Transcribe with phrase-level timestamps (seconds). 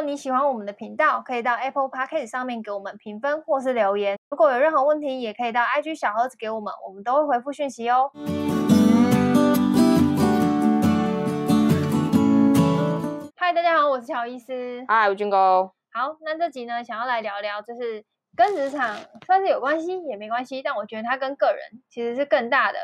[0.00, 4.18] 果你喜欢我们的频道，可以到 Apple Podcast 上面给我们评分或是留言。
[4.30, 8.10] 如果有任何问题，也可以到 IG 小盒子给我们，我们都会回复讯息哦。
[13.36, 14.82] 嗨，大家好，我是乔医师。
[14.88, 15.70] 嗨，我是军哥。
[15.92, 18.02] 好，那这集呢，想要来聊聊，就是
[18.34, 18.96] 跟职场
[19.26, 22.78] 算是有关系，也没关系，但我觉得它跟个人其实是更大的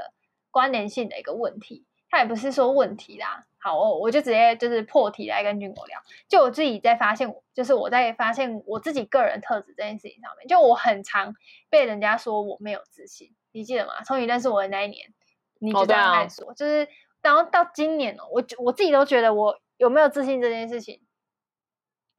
[0.50, 1.85] 关联性的一个问题。
[2.08, 3.46] 它也不是说问题啦。
[3.58, 6.00] 好，我我就直接就是破题来跟军哥聊。
[6.28, 11.34] 就我自己在发现，就是我在发现我自己个人特质这件事情上面，就我很常
[11.68, 14.02] 被人家说我没有自信，你记得吗？
[14.04, 15.12] 从你认识我的那一年，
[15.58, 16.88] 你就这样来说，哦啊、就是
[17.22, 19.60] 然后到今年哦，我我自己都觉得我。
[19.78, 21.02] 有没有自信这件事情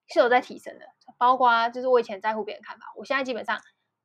[0.09, 0.85] 是有在提升的，
[1.17, 3.59] 包括就是我以前在乎别人看法，我现在基本上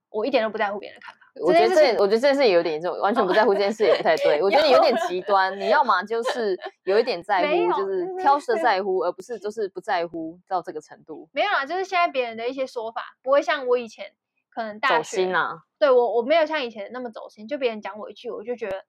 [0.09, 1.21] 我一点都不在乎别人的看法。
[1.41, 4.41] 我觉得这，我觉得这件事有点严重，完全不在乎这件事也不太对。
[4.45, 11.29] 我觉得有点极端，你要么就是有一点 在乎，就是挑食的在乎，而不是就是不在乎到这个程度。
[11.33, 14.13] 没有啊，就是现在别人的一些说法不会像我以前
[14.51, 15.63] 可能大学，走心啊。
[15.79, 18.85] 对，我我没有像以前那么走心，就别人讲我一句，我就觉得。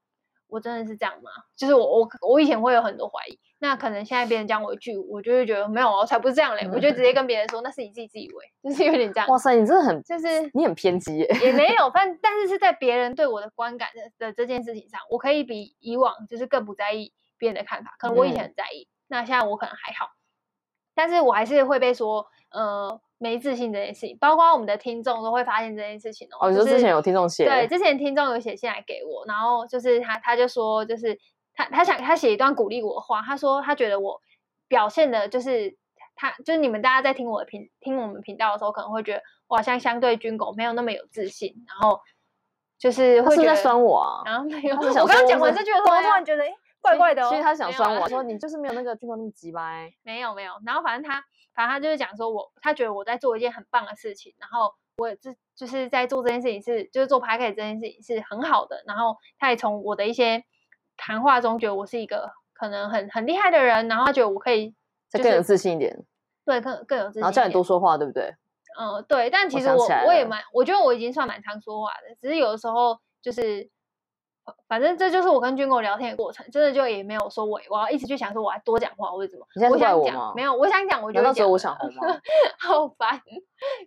[0.54, 1.32] 我真的是这样吗？
[1.58, 9.28] 就是我我我以前会有很多怀疑，那可能现在别人讲我一句，我就会觉得没有，我才不是这样嘞，我就直接跟别人说那是你自己自以为，就是有点这样。
[9.30, 20.12] 哇塞，你真的很就是你很偏激耶，也没有， 但但是是在别人对我的观感的的这件事情上，我可以比以往就是更不在意别人的看法，可能我以前很在意，嗯、那现在我可能还好，
[20.96, 23.00] 但是我还是会被说呃。
[23.20, 26.40] 没自信这件事情，包括我们的听众都会发现这件事情哦。
[26.42, 31.18] 哦，你说之前有听众写，对，之前听众有写信来给我，然后就是他，他就说，就是
[31.56, 34.20] 他，他想他写一段鼓励我的话，他说他觉得我
[34.68, 35.74] 表现的，就是
[36.16, 42.02] 他，就是你们大家在听我的频听我们频道的时候，可能会觉得我好像相对军狗没有那么有自信，然后
[42.78, 46.50] 就是会是在酸我啊，然后没有，我刚刚讲完这句的时候，突然觉得哎，
[46.84, 47.30] 怪怪的哦。
[47.32, 49.92] 其实他想酸我，说你就是没有那个军狗那么直白。
[50.04, 51.24] 没有没有，然后反正他。
[51.56, 60.44] 反正他就是讲说我，他觉得我在做一件很棒的事情，然后我也是就是在做这件事情是，就是做 podcast 这件事情是很好的，然后他也从我的一些
[60.98, 64.72] 谈话中觉得我是一个可能很很厉害的人，然后他觉得我可以、
[65.12, 65.96] 就是、再更有自信一点，
[66.44, 68.34] 对，更更有自信，然后叫你多说话，对不对？
[68.80, 73.70] 嗯，对，但其实我我，我也蛮，我觉得我已经算蛮常说话的，只是有的时候就是。
[74.68, 79.46] 反正这就是我跟军哥聊天的过程，真的就也没有说我我要一直去想说我要多讲话或者怎么。
[79.56, 80.12] 你现在怪我吗？
[80.12, 81.24] 我想讲，没有，我想讲，我就讲。
[81.24, 82.02] 那时候我想红吗？
[82.60, 83.22] 好烦，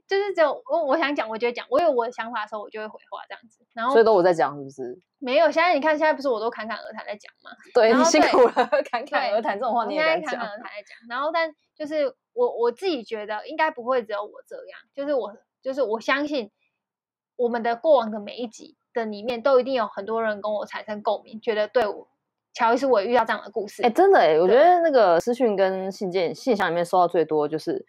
[0.09, 3.67] 就是只有我我想讲，我就讲，我有我的想法的时候，我就会回话这样子。
[3.75, 4.99] 然后所以都我在讲，是不是？
[5.19, 7.51] 没有，现在你看，现在不是我都侃侃而谈在讲吗？
[7.75, 8.53] 对，你辛苦了，
[8.91, 10.31] 侃侃而谈这种话你也敢讲。
[10.31, 16.51] 侃侃而谈在讲，然后但就是我我自己觉得应该不会只有我这样，就是我就是我相信
[17.37, 18.77] 我们的过往的每一集。
[18.97, 22.09] 的里面都一定有很多人跟我产生共鸣，觉得对我
[22.55, 23.83] 乔伊斯我也遇到这样的故事。
[23.83, 27.85] 哎、欸，真的哎、欸，我觉得那个私讯跟信件信箱里面收到最多就是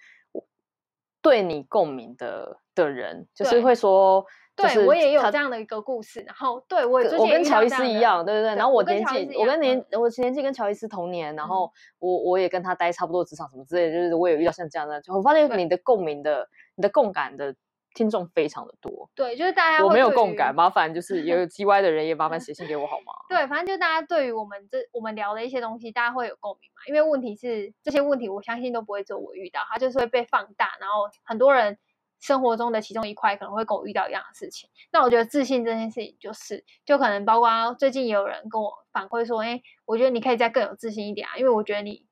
[1.22, 4.26] 对你共鸣的的人，就是会说，
[4.56, 6.22] 对，对我也有这样的一个故事。
[6.28, 8.56] 然后对我也，我跟乔伊斯一样，对对对。
[8.56, 17.56] 然后我年纪，我跟年，我年纪跟乔伊斯同年，然后我我也跟他待差不多职场什么之类的，就是我也遇到像这样的，就我发现你的共鸣的，你的共感的。
[17.98, 23.12] 听众非常的多，对，就是大家我没有共感，麻烦就是有 G Y 的人也麻烦写信给我好吗？
[23.28, 26.84] 对，反正就大家对于我们这我们聊的一些东西，大家会有共鸣嘛？
[26.88, 31.80] 因为问题是这些问题，我相信都不会只有我遇到，它就是会被放大，然后很多人
[32.20, 34.70] 生活中的其中一块可能会跟我遇到一样的事情。
[34.92, 42.06] 那我觉得自信这件事情，就是就可能包括最近也有人跟我反馈说，哎，我觉得你可以再更有自信一点啊，因为我觉得你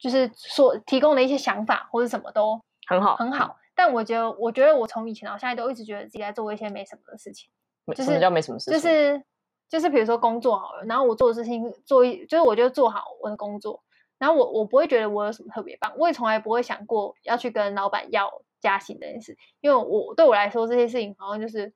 [0.00, 3.56] 就是所提供的一些想法或者什么都很好，很好。
[3.78, 7.48] 但我觉得，我觉得我从以前到现在都一直觉得自己在做一些没什么的事情。
[7.94, 8.74] 就是、什么叫没什么事情？
[8.74, 9.22] 就是
[9.68, 13.80] 就是比如说工作好了，然后我做的事情做一，就是我觉得做好我的工作，
[14.18, 21.72] 然后我我不会觉得我有什么特别棒，我也从来不会想过要去跟老板要加薪这件事，因为我对我来说这些事情好像就是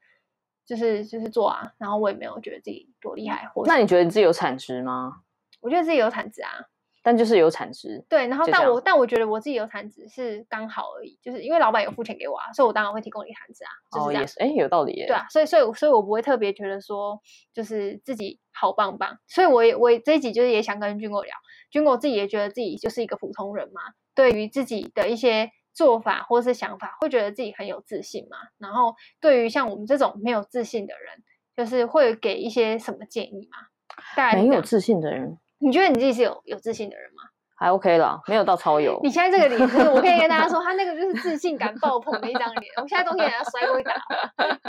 [0.67, 3.47] 就是就是做啊，然后我也没有觉得自己多厉害。
[3.55, 5.21] 或者那你觉得你自己有产值吗？
[5.61, 6.51] 我觉得自己有产值啊。
[7.03, 14.21] 但就是有产值，对，然后但我但我觉得我自己有产值是刚好而已，就是因为老板有付钱给我啊，所以我当然会提供你产值啊，就是这样。
[14.21, 15.07] 哦，也是，哎，有道理耶。
[15.07, 17.21] 对啊，所以所以所以我不会特别觉得说
[17.53, 21.35] 就是自己好棒棒，所以我也我也这一集就是也想跟军哥聊，
[21.71, 23.81] 军哥自己也觉得自己就是一个普通人嘛，
[24.15, 31.25] 对于自己的一些做法或是想法，会觉得自己很有自信嘛，然后对于像我们这种没有自信的人，
[31.57, 33.59] 就是会给一些什么建议吗？
[34.17, 35.37] 大概没有自信的人。
[35.63, 37.23] 你觉得你自己是有有自信的人吗？
[37.55, 38.99] 还 OK 啦，没有到超有。
[39.05, 42.73] 你现在这个脸，就是我可以跟大家说， 他那个就是自信感爆棚的一张脸。
[42.83, 43.95] 我现在东西给他摔过一打。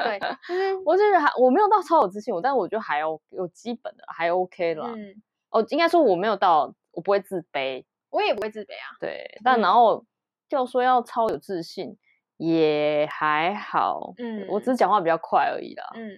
[0.03, 4.93] 对，就是我就是还我没有到超有自信，我但我觉得还有有基本的还 OK 啦。
[4.95, 5.15] 嗯，
[5.49, 8.93] 哦，应该说我没有到，我不会自卑，我也不会自卑啊。
[8.99, 10.05] 对，但然后
[10.47, 11.97] 调说要超有自信，
[12.37, 14.13] 也还好。
[14.19, 15.89] 嗯，我只是讲话比较快而已啦。
[15.95, 16.09] 嗯，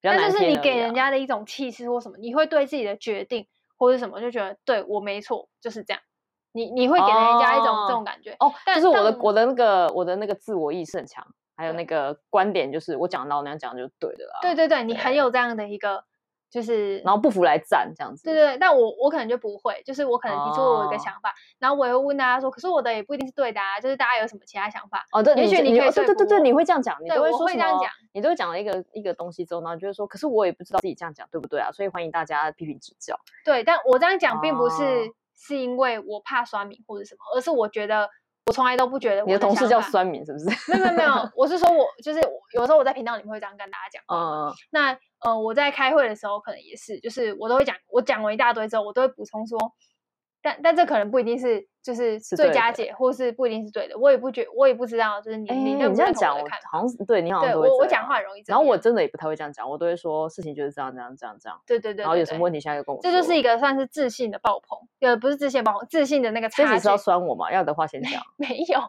[0.00, 0.32] 比较难听而已啦。
[0.32, 3.46] 但就是你给人家的一种气势或什么，你会对自己的决定
[3.78, 6.02] 或者什么就觉得对我没错，就是这样。
[6.52, 11.24] 你你会给人家一种这种感觉哦，但是我的我的那个我的那个自我意识很强，
[11.56, 14.40] 还有那个观点就是我讲到那样讲就对的啦。
[14.42, 16.04] 对对对，你很有这样的一个。
[16.50, 18.24] 就是，然后不服来战这样子。
[18.24, 25.04] 对对，但我我可能就不会，就是我可能提出我一个想法，哦、然后我也会问大家说，可是我的也不一定是对的啊，就是大家有什么其他想法？
[25.12, 27.78] 哦，对，也许你可以对对对对，你会这样讲，你都会说这样？
[27.78, 33.18] 讲你都会讲了一个一个东西之后，然后就是说，可是我也不知道自己这样讲对不对啊，所以欢迎大家批评指教。
[33.44, 38.08] 对，但我这样讲并不是、哦、是因为我怕刷米或者什么，而是我觉得。
[38.48, 40.46] 我从来都不觉得我的，你的同事叫酸民是不是？
[40.72, 42.20] 没有没有没有， 我是说我就是
[42.54, 44.02] 有时候我在频道里面会这样跟大家讲。
[44.08, 49.58] 嗯，那呃我在开会的时候可能也是，就是我都会讲，我讲完一大堆之后，我都会补充说。
[50.40, 53.98] 但但这可能不一定是就是最佳解，或是不一定是对的。
[53.98, 58.42] 我也不觉，我也不知道，就是你你这样讲，我好像是对你好像对我我讲话很容易。
[58.46, 61.58] 然后我真的也不太会这样讲，我都会说事情就是这样这样这样这样。
[61.66, 62.02] 对对对。
[62.02, 63.10] 然后有什么问题现在就跟我说。
[63.10, 66.68] 这就是一个算是自信的爆棚，呃，不是自信爆棚，自信的那个差距。
[66.68, 67.50] 这只是要酸我嘛？
[67.50, 68.22] 要的话先 讲。
[68.36, 68.80] 没有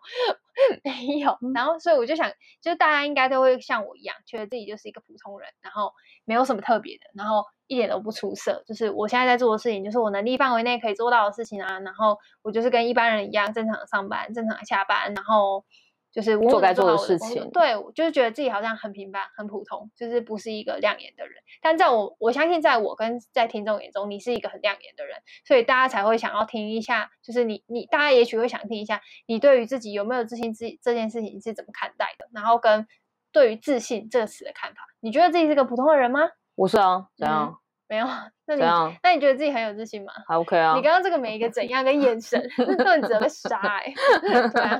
[0.84, 1.38] 没有。
[1.54, 2.30] 然后所以我就想，
[2.62, 5.94] 就是大家应该都会像我一样，觉得自己就是一个普通人，然后
[6.26, 7.46] 没有什么特别的，然后。
[7.70, 11.80] 一点都不出色，就是我现在在做的事情，就是我能力范围内可以做到的事情啊。
[11.82, 12.18] 然后
[12.50, 15.64] 我就是跟一般人一样，正常上班，正常下班，然后
[16.12, 17.48] 就是我做该做的事情。
[17.52, 21.36] 对，就是觉得自己好像很平凡、很普通，就是不是一个亮眼的人。
[21.62, 25.16] 但在我我相信，在我跟在听众眼中，你是一个很亮眼的人，
[25.46, 27.12] 所以大家才会想要听一下。
[27.22, 32.28] 就是你你大家也许会想听一下，你对于自己有没有自信，自己这件事情是怎么看待的？
[32.34, 32.88] 然后跟
[33.32, 36.22] 对于自信这个词的看法，你觉得自己是个普通的人吗？
[36.56, 37.50] 我是啊，怎样？
[37.50, 37.58] 嗯
[37.90, 38.06] 没有，
[38.46, 38.62] 那你
[39.02, 40.14] 那你觉得自己很有自信吗？
[40.28, 40.76] 还 OK 啊。
[40.76, 42.40] 你刚刚这个每一个怎样跟眼神，
[42.78, 43.92] 顿时被杀哎。
[44.54, 44.80] 对啊，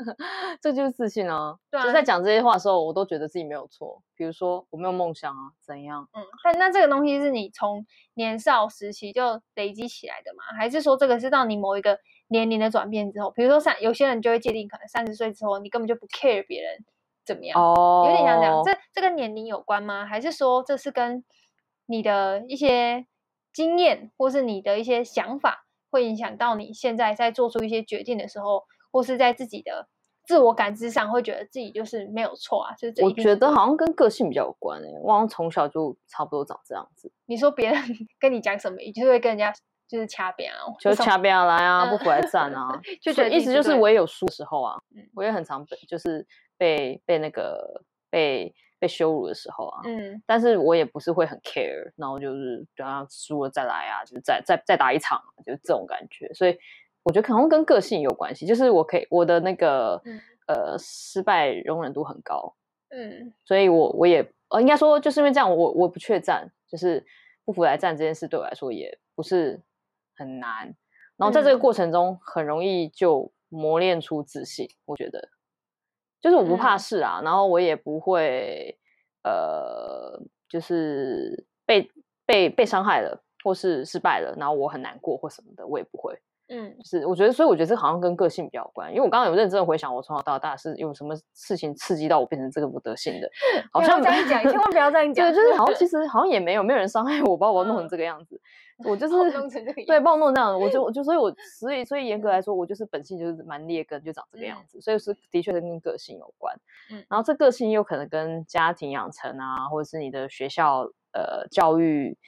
[0.62, 1.54] 这就是自信啊。
[1.70, 4.02] 对啊，就在讲这些话的时候，我都觉得自己没有错。
[4.16, 6.08] 比如说，我没有梦想啊，怎样？
[6.14, 10.42] 嗯，但那这个东西是你从年少时期就累积起来的吗？
[10.58, 11.98] 还是说这个是到你某一个
[12.28, 13.30] 年龄的转变之后？
[13.32, 16.82] 比如说三，有些人就会界定，可能三十岁之后，你根本就不 care 别人
[17.26, 17.60] 怎么样。
[17.60, 18.62] 哦，有点像这样。
[18.64, 20.06] 这这跟年龄有关吗？
[20.06, 21.22] 还是说这是跟？
[21.86, 23.06] 你的一些
[23.52, 29.88] 经验，或是你的一些想法，会影响到你现在在做出一些决定的时候，或是在自己的
[30.26, 32.74] 自我感知上，会觉得自己就是没有错啊。
[32.74, 37.10] 就是我觉得好像跟个性比较有关诶，我好像从小就差不多长这样子。
[37.26, 37.80] 你说别人
[38.20, 39.52] 跟你讲什么，你就会跟人家
[39.88, 42.68] 就是掐边啊，就是掐边啊，来啊，不回来站啊，
[43.00, 46.26] 就觉得意思就是我也有输的时候啊，嗯，我也很常被就是
[46.58, 48.52] 被被那个被。
[48.86, 56.32] 被羞辱的时候啊，嗯，但是我也不是会很 care，然后就是等下输了再来啊，就是再再再打一场，就是这种感觉。
[56.32, 56.56] 所以
[57.02, 62.54] 我觉得可能跟个性有关系，就是我可以我的那个、嗯、呃失败容忍度很高，
[62.90, 67.04] 嗯，所以我我也呃应该说就是因为这样，我我不怯战，就是
[67.44, 69.60] 不服来战这件事对我来说也不是
[70.14, 70.72] 很难，
[71.16, 75.28] 然后在这个过程中很容易就磨练出自信，我觉得。
[76.20, 78.76] 就是我不怕事啊，嗯、然后我也不会，
[79.22, 81.90] 呃，就是被
[82.24, 86.18] 被被伤害了，或是失败了，然后我很难过或什么的，我也不会。
[86.48, 88.90] 嗯，是我觉得，所以我觉得这好像跟个性比较有关。
[88.90, 93.28] 因为我刚刚有认真的回想，我从小到大是有什么事情刺激到我变成这个不得性的，
[93.72, 95.26] 好像这样讲，千万不要这样讲。
[95.32, 98.36] 对，就是好像其实好像也没有，没有人伤害我，把我弄成这个样子。
[98.36, 98.40] 嗯
[98.84, 99.14] 我就是
[99.86, 106.54] 对，把我弄这样，我就我就所以，我所以所以严格来说，我就是本性就是蛮劣根，就长这个样子，嗯、所以是的确是跟个性有关。
[106.92, 110.82] 嗯，然后这个性又可能跟家庭养成啊，或者是你的学校
[111.14, 112.18] 呃教育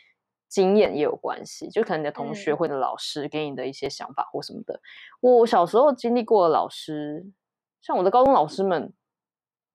[0.49, 4.75] 经验也有关系，就可能你的同学或者老师给你的一些想法或什么的。
[5.21, 7.25] 嗯、我小时候经历过的老师，
[7.81, 8.93] 像我的高中老师们。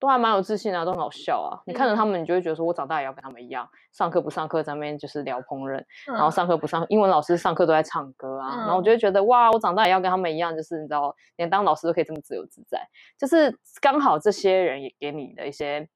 [0.00, 1.62] 都还蛮有自信啊，都很好笑啊。
[1.64, 8.50] 你看着他们，你就会觉得说，我长大也要跟他们一样，上课不上课，咱们就是聊烹饪，嗯、然后上课不上，英文老师上课都在唱歌啊。
[8.54, 12.86] 嗯、然后我就会觉得，哇，我长大也要跟他们一样，就是你知道，连当老师都可以这么自由自在。
[13.16, 15.88] 就是刚好这些人也给你的一些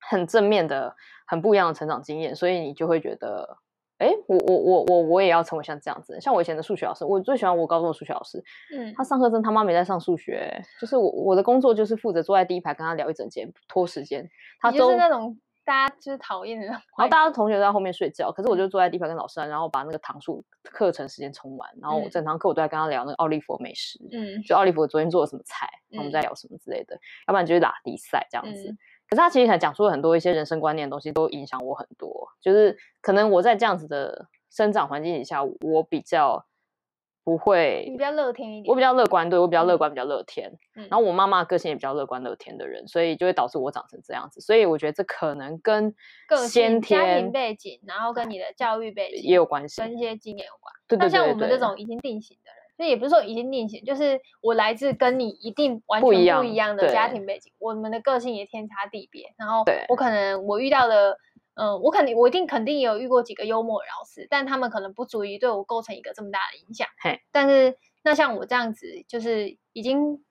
[0.00, 3.58] 很正面的、很不一样的成长经验，所以你就会觉得。
[3.98, 8.42] 哎，我我我我我也要成为像这样子，像我以前的数学老师，我最喜欢我高中的数学老师。
[8.76, 14.28] 嗯，他上课真他妈没在上数学，就是我我的工作就是负责坐在第一排跟他聊一整节，拖时间。
[14.60, 16.60] 他就是那种大家就是讨厌。
[16.60, 26.98] 然后大家同学都在后面睡觉，可是我就坐在第一排跟老师，然后把那个堂数课程时间充完，然后我整堂课我都在跟他聊那个奥利佛美食，嗯，就奥利佛昨天做了什么菜，我们在聊什么之类的，
[27.28, 28.68] 要不然就是打比赛这样子。
[28.68, 32.28] 嗯可是他其实还讲出了很多一些人生观念的东西，都影响我很多。
[32.40, 36.44] 就是可能我在这样子的生长环境底下，我比较
[37.24, 38.70] 不会，你比较乐天一点。
[38.70, 40.48] 我比较乐观，对，我比较乐观，比较乐天。
[40.76, 44.40] 嗯，然后我妈妈个性也比较乐观乐天的人，所以就会导致我长成这样子。
[44.40, 45.92] 所以我觉得这可能跟
[46.48, 50.72] 先天家庭背景，然后跟你的教育背景也有关系，跟一些经验有关。
[50.86, 51.18] 对对对对。
[51.18, 59.32] 那像我们这种已经定型的人，所以也不是说已经定型，就是我来自跟你一定完全不一样的家庭背景，我们的个性也天差地别。
[59.36, 61.18] 然后我可能我遇到的。
[61.58, 66.86] 嗯，我肯定，我一定肯定也有遇过几个幽默的老师，但他们可能不足以对我构成一个这么大的影响。
[67.02, 70.22] 嘿，但是那像我这样子，就是已经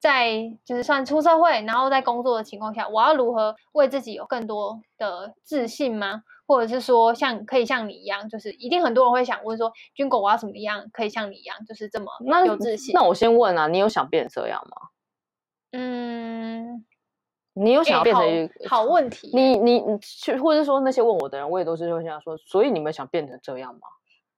[0.00, 6.22] 在就是算出社会，然后在工作的情况下，我要如何为自己有更多的自信吗？
[6.48, 12.10] 或者是说，像可以像你一样，就是一定很多人会想问说，军狗我要怎么样可以像你一样，就是这么
[12.46, 12.92] 有自信？
[12.94, 14.88] 那，那我先问啊，你有想变成这样吗？
[15.70, 16.84] 嗯。
[17.60, 19.32] 你有想要变成一个、欸、好，好问题？
[19.34, 23.80] 你你你去，或者说那些问我的人，我也都是会想说，所以你们想变成这样吗？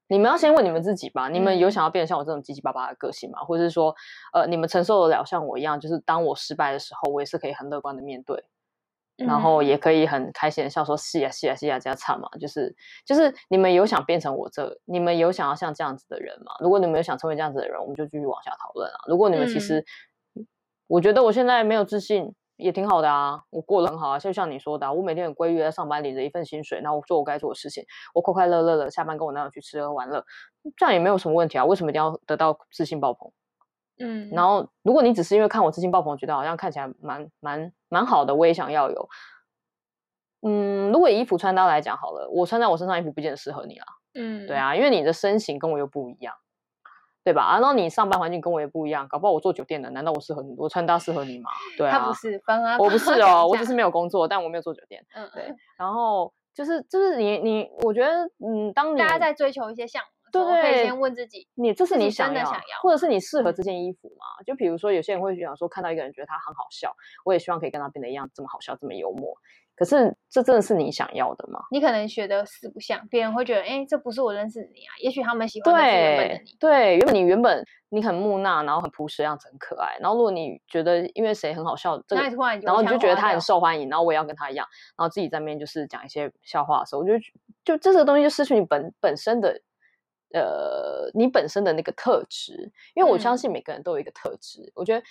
[0.08, 1.28] 你们要先问你们自己吧。
[1.28, 3.40] 你们有想要变得像我这种七七八八的个性吗？
[3.44, 3.94] 或者是说，
[4.32, 8.42] 呃，你们承受得了像我一样，就是当我失败的时候，我也是可以很乐观的面对，嗯、
[9.26, 12.28] 然后也可以很开心的笑说，是呀是呀是呀这样唱嘛。
[12.40, 12.74] 就是
[13.06, 16.52] 就是你们有想变成我这，你们有想要像这样子的人吗？
[16.60, 18.96] 如果你们有想成为这样子的人，我们就继续往下讨论啊。
[19.08, 19.84] 如果你们其实，
[20.34, 20.46] 嗯、
[20.86, 22.34] 我觉得我现在没有自信。
[22.62, 30.22] 也挺好的啊，我过得很好啊，就像你说的啊，我每天很规律在上班，领着一份薪水，然后我做我该做的事情，我快快乐乐的下班跟我男友去吃喝玩乐，
[30.76, 31.64] 这样也没有什么问题啊。
[31.64, 33.32] 为什么一定要得到自信爆棚？
[34.00, 39.08] 嗯，然后如果你只是因为看我自信爆棚，觉得好像看起来蛮蛮蛮好的，我也想要有。
[40.42, 43.86] 嗯，如果以衣服穿搭来讲好了，我穿在我身上衣服不见得适合你啦。
[44.14, 46.34] 嗯，对啊，因为你的身形跟我又不一样。
[47.22, 47.42] 对吧？
[47.42, 50.54] 啊，然后你上班环境跟我也不一样，搞不好我做酒店的，难道我适合你？
[50.56, 51.50] 我穿搭适合你吗？
[51.76, 52.40] 对啊，他不是，
[52.78, 55.04] 我不是哦，我只是没有工作，但我没有做酒店。
[55.14, 55.54] 嗯，对。
[55.76, 64.42] 然后就是就是你你，我觉得嗯，当你大家在追求一些项目，对对，可以先问自己，你这是你想要，想要或者是你适合这件衣服吗？
[64.46, 66.94] 就比如说有些人会想说，看到一个人觉得他很好笑，
[67.24, 69.36] 我也希望可以跟他变得一样这么好笑，这么幽默。
[69.76, 71.58] 可是这真的是你想要的吗？
[71.70, 74.92] 你可能学的四不像，别人会觉得，哎，这不是我认识的你啊。
[75.00, 76.56] 也许他们喜欢的是原本的你。
[76.60, 79.96] 对，原本你原本你很木讷，然后很朴实，样子很可爱。
[79.98, 82.20] 然后如果你觉得因为谁很好笑，这个，
[82.60, 84.66] 然后你就觉得他很受欢迎，然后我也要跟他一样，
[84.98, 87.14] 然后自己在那边就是讲一些笑话的时候，我就
[87.64, 89.62] 就这个东西就失去你本本身的，
[90.32, 92.70] 呃，你本身的那个特质。
[92.94, 95.02] 因为我相信每个人都有一个特质，嗯、我觉得。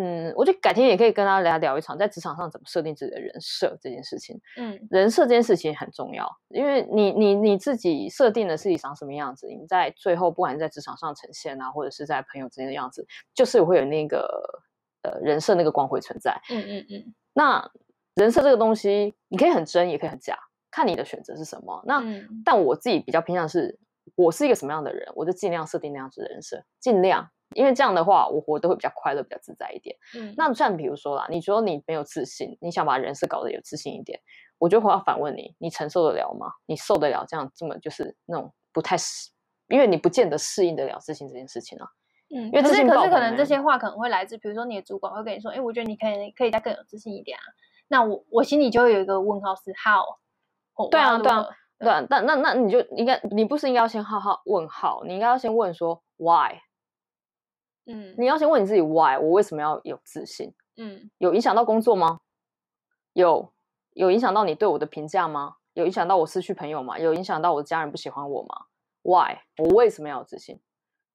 [0.00, 4.40] 嗯，我觉得改天也可以跟大家聊一场，在职场上怎么设定自己的人设这件事情。
[4.56, 14.62] 嗯，人设这件事情很重要，因为你你你自己设定的自己长什么样子，你在最后不管是在职场上呈现啊，或者是在朋友之间的样子，就是会有那个
[15.02, 16.40] 呃人设那个光辉存在。
[16.48, 17.14] 嗯嗯嗯。
[17.32, 17.68] 那
[18.14, 20.38] 人设这个东西，你可以很真，也可以很假，
[20.70, 21.82] 看你的选择是什么。
[21.84, 23.76] 那、嗯、但我自己比较偏向是，
[24.18, 27.30] 我是一个什么样的人，我就尽量设定那样子的人设，尽量。
[27.54, 29.96] 因为这样的话，我活得会比较快乐，比较自在一点。
[30.14, 34.20] 嗯，那像比如说啦，你说你没有自信，你想把人设搞得有自信一点，
[34.58, 36.48] 我就会要反问你：你承受得了吗？
[36.66, 39.30] 你受得了这样这么就是那种不太适，
[39.68, 41.86] 因为你不见得适应得了自信这件事情啊。
[42.36, 47.44] 嗯，因为可是可是可能这些话可能会来自，比如说你的主管会跟你说：“哎，我觉得你可以可以再更有自信一点啊。”
[47.88, 50.04] 那我我心里就会有一个问号是 how？
[50.90, 51.46] 对啊对啊
[51.78, 56.58] 对啊，那那那你就应该你不是应该要先好好问号，你应该要先问说 why？
[57.86, 60.52] 嗯，你要先问你自己 why，我为什么要有自信？
[60.76, 62.20] 嗯，有影响到工作吗？
[63.12, 63.52] 有，
[63.94, 65.56] 有影响到你对我的评价吗？
[65.74, 66.98] 有影响到我失去朋友吗？
[66.98, 68.66] 有影响到我的家人不喜欢我吗
[69.02, 69.38] ？Why？
[69.58, 70.60] 我为什么要有自信？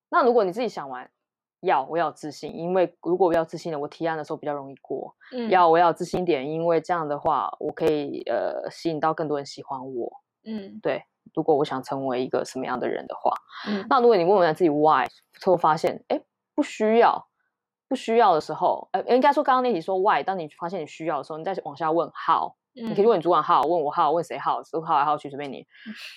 [0.09, 1.11] 那如果你自己想完，
[1.59, 5.15] 要我要有自信，因为如果我要自信的，我提案的时候比较容易过。
[5.33, 10.22] 嗯，要我要有自信一点，因为这样的话，我可以呃吸引到更多人喜欢我。
[10.45, 11.03] 嗯，对。
[11.33, 13.33] 如果我想成为一个什么样的人的话，
[13.67, 16.21] 嗯，那如果你问问自己 why，最后发现，哎。
[16.55, 17.27] 不需要，
[17.89, 25.65] 不需要的时候，呃，应该说刚刚那题说 why，当你发现你需要的时候，你再往下问 how，嗯，你可以问你主管 how，问我 how，问谁 how，都 how 来 how 去随便你。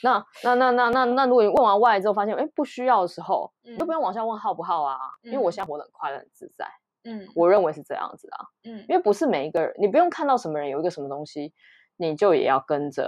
[0.03, 6.67] 那那那那那那，如果你问完 why 之后发现，哎，不需要的时候，嗯，都不用往下问 how 不 how 啊，因为我现在活得很快乐很自在，
[7.05, 11.55] 嗯，我认为是这样子啊，嗯，因为不是每一个人，你不用看到什么人有一个什么东西。
[11.99, 13.05] 你就也要跟着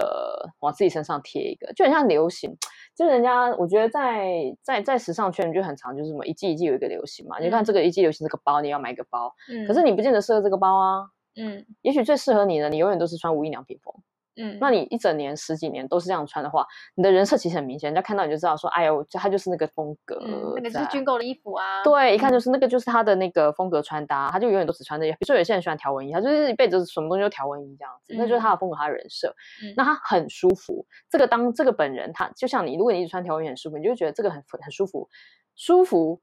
[0.59, 2.55] 往自己身上贴一个，就很像流行，
[2.95, 7.39] 就是人家我觉得在在在时尚圈就很常，就是什么一季一季有一个流行嘛。
[7.39, 11.05] 嗯、你看这个一季流行这个包，你要买一个包，嗯，可是你不见得适合这个包啊，
[11.35, 13.93] 嗯，也许最适合你的，你永远都是穿无印良品风。
[14.41, 16.65] 嗯，那你一整年十几年都是这样穿的话，
[16.95, 21.83] 你的人设其实很明显，人家看到你就知道说，哎呦，他就是那个风格，嗯、那个就是军购的衣服啊。
[21.83, 25.11] 对，一看就是那个就是他的那个风格穿搭，他就永远都只穿这些。
[25.11, 29.27] 比如说有些人喜欢条纹衣，他就是一辈子什么东西都条纹衣这样子，嗯、那就是他的风格，他的人设。
[29.63, 35.09] 嗯、那他很舒服，这个当这个本人他就像你，如果你一直穿条纹衣很舒服，你就会觉得这个很很舒服。
[35.55, 36.21] 舒服。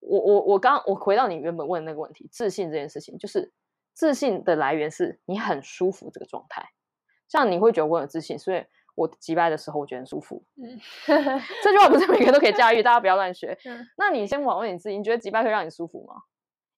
[0.00, 3.50] 我我我刚我回到你原本问的那个问题，自信这件事情，就是
[3.92, 6.64] 自信的来源是你很舒服这个状态。
[7.28, 8.64] 像你会觉得我有自信，所以
[8.94, 10.42] 我击败的时候我觉得很舒服。
[10.56, 10.78] 嗯，
[11.62, 13.58] 这句话不是每个人都可以驾驭，大家不要乱学。
[13.64, 16.14] 嗯，那你先问问你自己，你觉得击败会让你舒服吗？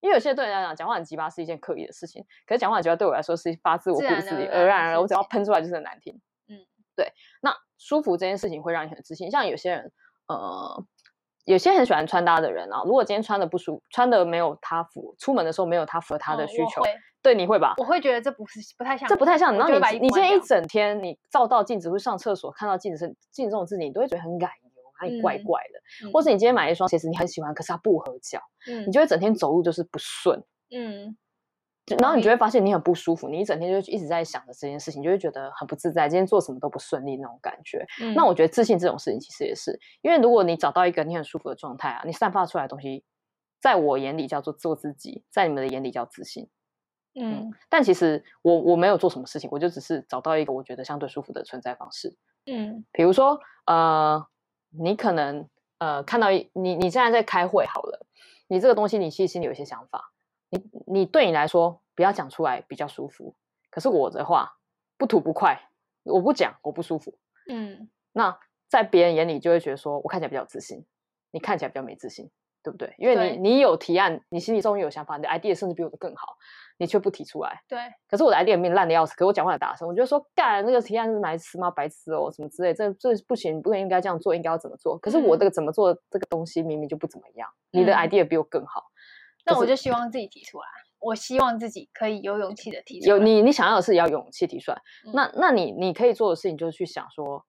[0.01, 6.21] 因为有些对人来讲，讲话很机掰是一件刻意的事情，可是讲话很机掰对我来说是发自我骨子里，而然而然，我只要喷出来就是很难听。
[6.49, 6.57] 嗯，
[6.95, 7.13] 对。
[7.43, 9.93] 那舒服这件事情会让你很自信，像有些人，
[10.29, 10.85] 呃，
[11.47, 16.87] 有些很喜欢穿搭的人啊，如果今天穿的不舒服，穿的没有他符，出门的时候没有他符合他的需求，哦、
[17.23, 17.75] 对，你会吧？
[17.79, 19.57] 我会觉得这不是不太像，这不太像。
[19.57, 24.51] 然后你你今天一整天，你照到镜子或上厕所看到镜子是镜子这种自己，你都会觉得很感。
[25.01, 30.43] 哪里怪怪的，嗯、或者你今天买一双鞋子，你很喜欢，可是它不合脚，嗯，你就会整天走路就是不顺，
[30.75, 31.17] 嗯，
[32.01, 37.87] 然后你就会发现你很不舒服，你一整天就一直在想着这件事情，就会觉得很不自在，今天做什么都不顺利那种感觉。
[38.01, 43.05] 嗯、那我觉得自信这种事情其实也是，因为如果你找到一个你很舒服的状态啊，你散发出来的东西，
[43.61, 46.49] 在我眼里叫做做自己，在你们的眼里叫自信，
[47.19, 54.27] 嗯，嗯，但其实我我没有做什么事情，我就只是找到一个我觉得相对舒服的存在方式，嗯，比如说呃。
[54.71, 55.49] 你可能
[55.79, 58.07] 呃看到你你现在在开会好了，
[58.49, 60.13] 你这个东西你其实心里有一些想法，
[60.51, 63.35] 你你对你来说不要讲出来比较舒服，
[63.71, 64.59] 可是我的话
[64.99, 65.71] 不吐不快，
[66.05, 67.17] 我不讲我不舒服，
[67.49, 70.85] 嗯，那在别人眼里就会觉得说我看起来比较自信，
[71.31, 72.31] 你看起来比较没自信，
[72.63, 72.95] 对不对？
[72.99, 76.37] 因为你你有提案，你心里终于有想法，你的 idea 甚至比我的更好。
[76.79, 77.79] 你却不提出来，对。
[78.09, 81.71] 可是我的 idea 面烂的要死，可是我讲话很大声，我就说干那个提案是白痴吗？
[81.71, 84.97] 白痴哦，什么之类，这这不行，不应该这样做，应该要怎么做？
[84.99, 88.85] 可是我这个怎么做这个东西明明就不怎么样，嗯、你的 idea 比我更好。
[89.45, 90.65] 那、嗯、我就希望自己提出来，
[91.01, 93.17] 我希望自己可以有勇气的提出来。
[93.17, 97.45] 有你你想要的是要有勇气提出来，嗯、那那你你可以做的事情就是去想说，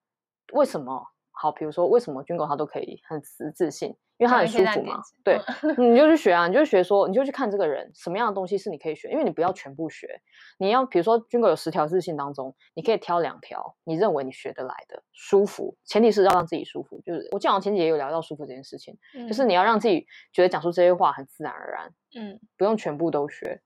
[0.54, 1.52] 为什么好？
[1.52, 3.96] 比如说为什么军狗他都可以很自自信？
[4.20, 5.40] 因为他很舒服嘛，对，
[5.78, 10.22] 你就去学啊，你就学说，你就去看这个人什么样的东西是你可以学，因为你不要全部学，
[10.58, 23.62] 你要比如说军哥有十条自信当中，你可以挑两条你认为你学得来的舒服，前提是要让自己舒服，就是我记得我前几节也有聊到舒服这件事情，嗯、就是你要让自己觉得讲出这些话很自然而然，嗯，不用全部都学，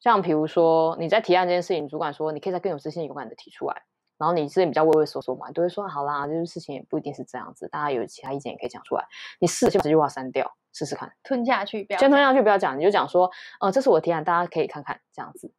[0.00, 3.82] 像比如说你在提案这件事情，主管说你可以再更有自信、勇敢的提出来。
[4.18, 9.04] 然后你之前比较畏畏缩缩嘛，你都会说好啦，就是事情也不一定是这样子，大家有其他意见也可以讲出来。
[9.40, 15.52] 你试着先把这句话删掉，试试看，吞下去，不要先吞下去，不要讲，你就讲说，呃，这是我提案，大家可以看看这样子。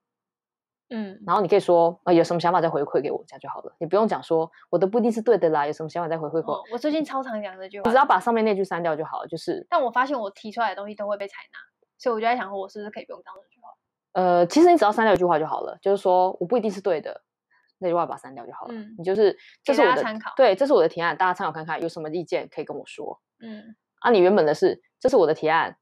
[0.89, 3.76] 嗯，然后你可以说，呃，有什么想法再回馈给我，这样就好了。
[3.80, 6.58] 你不用讲说我的不一定是对的啦，有什么想法再回馈给我。
[6.58, 9.28] 哦，我最近超常讲这句话，你只要把上面那句删掉就好了。
[9.28, 11.58] 就是，但我发现我提出来的东西都会被采纳，
[11.98, 13.70] 所以我就在想说，我是不是可以不用当这句话？
[14.13, 17.20] 呃，其实你只要删掉一句话就好了，就是说我不一定是对的。
[17.78, 18.74] 那句话把它删掉就好了。
[18.74, 23.20] 嗯，你就是这是我的参考，对，这是我的提案，大家参考看看，有什么意见可以跟我说。
[23.42, 25.78] 嗯，啊，你原本的是这是我的提案，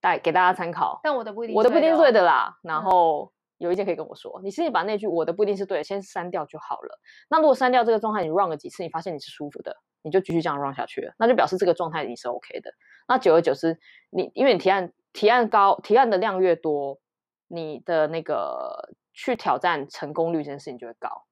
[0.00, 1.00] 带给大家参考。
[1.02, 2.54] 但我的不一定，我的不一定是对的啦。
[2.62, 4.40] 然后有意见可以跟我说。
[4.44, 7.00] 你自己把那句我的不一定是对的，先删掉就好了。
[7.30, 12.70] 那如果删掉这个状态，你 run 了几次，你发现你是舒服的，你就继续这样 run 下去了，那就表示这个状态你是 OK 的。
[13.08, 13.78] 那久而久之，
[14.10, 17.00] 你因为你提案提案高，提案的量越多，
[17.48, 18.94] 你的那个。
[19.12, 21.24] 去挑战成功率这件事情就会高，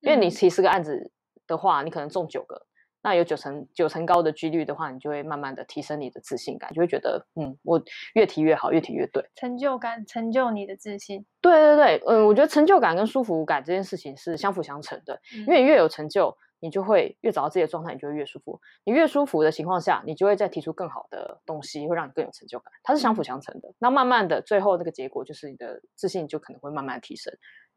[0.00, 1.12] 因为你提十个案子
[1.46, 2.66] 的话，你可能中九个，
[3.02, 7.82] 那有九成九成高的几率的话，你就会慢慢的提升你的自信感，就会觉得嗯，我
[8.14, 11.24] 越提越好，越提越对，成就感成就你的自信。
[11.40, 16.36] 对对对，嗯，我觉得成就感跟舒服感这件事情是相辅相成的，因为越有成就。
[16.60, 18.60] 你就会越找到自己的状态，你就会越舒服。
[18.84, 22.72] 你越舒服的情况下，你就会再提出更好的东西，会让你更有成就感。
[22.82, 23.72] 它是相辅相成的。
[23.78, 27.32] 那慢慢的，最后那个结果就是你的自信就可能会慢慢提升。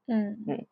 [0.07, 0.67] 嗯嗯，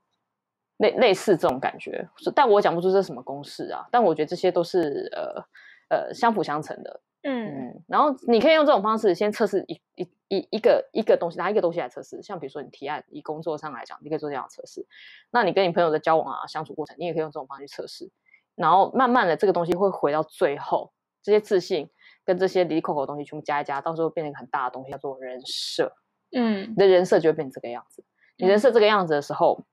[0.78, 3.88] 类类似这种感觉，但我讲不出这是什么公式啊。
[3.91, 7.02] 但我觉得这些都是呃呃相辅相成的。
[7.21, 12.21] 嗯嗯，然后你可以用这种方式先测试一一一一个一个东西，拿一个东西来测试。
[12.21, 14.88] 像比如说你提案，以工作上来讲，你可以做这样的测试。
[15.29, 18.10] 那你跟你朋友的交往啊、相处过程，你也可以用这种方式去测试。
[18.55, 21.89] 然后慢慢的，这个东西会回到最后，这些自信
[22.23, 25.93] 跟这些离离扣扣的东西全部加一加，到时候变成一个很大的东西，叫做人设。
[26.32, 28.03] 嗯，你的人设就会变成这个样子。
[28.38, 29.65] 你人设这个样子的时候，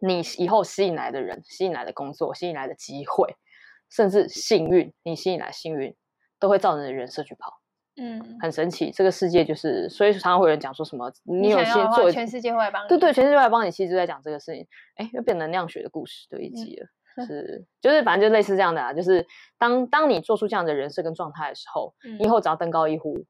[0.00, 3.36] 你以后吸引来的人、吸引来的工作、吸引来的机会，
[3.88, 5.94] 甚至幸运，你吸引来幸运。
[6.38, 7.60] 都会照着你的人设去跑，
[7.96, 8.90] 嗯，很神奇。
[8.90, 12.88] 这个世界就是，所以常常会有人讲说什么，你有先做，全世界会来帮你。
[12.88, 13.70] 对对，全世界会来帮你。
[13.70, 14.66] 其实就在讲这个事情。
[14.96, 18.92] 哎，又变能量学的故事的一集了，嗯、是，就是反正就类似这样的啊。
[18.92, 19.26] 就是
[19.58, 23.24] 当当你做出这样的人设跟状态的时候，嗯、以后只要登高一呼，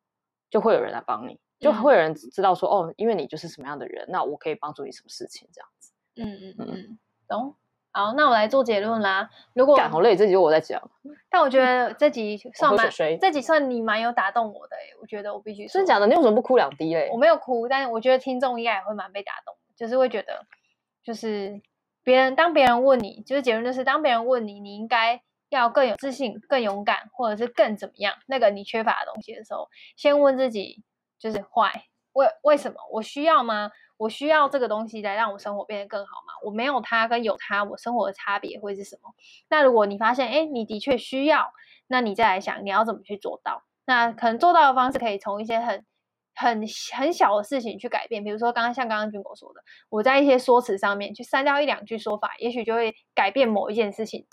[0.51, 5.93] 就会有人来帮你，就会有人知道说，嗯、哦，因为你就是什么样的人，那我可以帮助你什么事情这样子。
[6.17, 7.55] 嗯嗯嗯，懂。
[7.99, 9.29] 好，那我来做结论啦。
[9.55, 10.81] 如果好累，这集我在讲，
[11.29, 12.89] 但我觉得这集 算蛮，
[13.21, 16.07] 这集算你蛮有打动我的哎、欸，我觉得我必须，真的假的？
[16.07, 17.11] 你为什么不哭两滴嘞？
[17.13, 20.47] 我没有哭，但是我觉得听众应该也会蛮被打动，就是会觉得，
[21.03, 21.61] 就是
[22.05, 28.15] 别人当别人问你，就是结论就是当别人问你，你应该要更有自信、更勇敢，或者是更怎么样？
[28.29, 30.85] 那个你缺乏的东西的时候，先问自己，
[31.19, 31.73] 就是 why？
[32.19, 32.77] 为为什么？
[32.91, 33.71] 我需要吗？
[33.97, 36.35] 我需要这个东西来让我生活变得更好吗？
[36.45, 39.15] 我没有它跟有它，我生活的差别会是什么？
[39.49, 41.53] 那如果你发现，哎，你的确需要，
[41.87, 43.63] 那你再来想你要怎么去做到？
[43.87, 45.85] 那可能做到的方式可以从一些很、
[46.35, 46.63] 很、
[46.97, 54.27] 很小的事情去改变，比如说刚刚像刚刚军狗说的，我在一些说辞上面去删掉一两句说法，也许就会改变某一件事情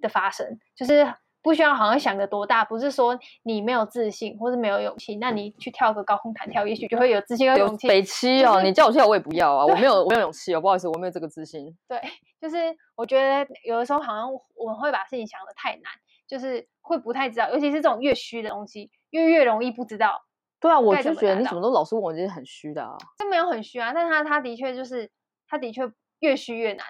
[0.00, 1.14] 的发生，就是。
[1.46, 7.86] 不需要好像想得多大，不是说你没有自信或是没有勇气，那你去跳个高空弹跳，也许就会有自信和勇气。
[7.86, 11.72] 北七哦，就是、你叫我跳我也不要啊，我没有我没有勇气哦，不好意思，我没有这个自信。
[11.86, 12.00] 对，
[12.42, 12.56] 就是
[12.96, 15.84] 我觉得有的时候好像我们会把事情想的太难，
[16.26, 20.20] 就是会不太知道，尤其是这种越虚的东西，越越容易不知道。
[20.58, 25.08] 对啊，我就觉得你怎么都老是问我这些很虚的啊，这没有很虚啊，但他他的确就是
[25.46, 26.84] 他的确越虚越难，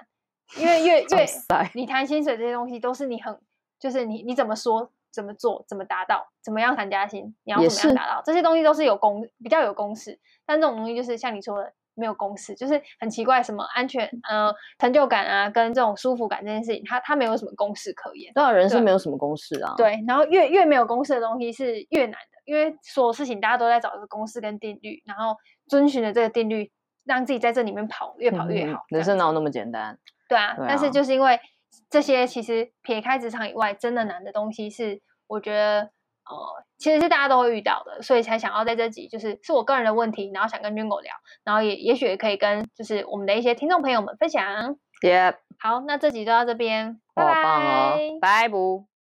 [0.56, 1.26] 因为越 越
[1.74, 3.38] 你谈薪水这些东西都是你很。
[3.78, 18.30] 就是你你怎么说怎么做怎么达到怎么样谈加薪，你要怎么样达到这些东西都是有公比较有公式，但这种东西就是像你说的没有公式，就是很奇怪，什么安全呃成就感啊跟这种舒服感这件事情，它它没有什么公式可言。
[18.34, 19.74] 多少人是没有什么公式啊？
[19.76, 25.34] 对，然后越越没有公式的东西是越难的，因为所有事情大家都在找一个公式跟定律，然后
[25.66, 26.70] 遵循着这个定律，
[27.04, 28.80] 让自己在这里面跑越跑越好。
[28.90, 29.98] 嗯、人生哪有那么简单？
[30.28, 31.40] 对啊，对啊，但是就是因为。
[31.88, 41.12] 这些其实撇开职场以外，真的难的东西是，我觉得，呃，其实是大家都会遇到的，所以才想要在这集，就是是我个人的问题，然后想跟军狗聊，
[41.44, 44.76] 然后也也许也可以跟就是我们的一些听众朋友们分享。
[45.02, 45.36] Yep.
[45.58, 48.18] 好，那这集就到这边，拜拜。
[48.20, 48.95] 拜拜。